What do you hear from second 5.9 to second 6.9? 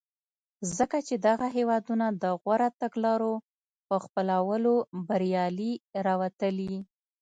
راوتلي.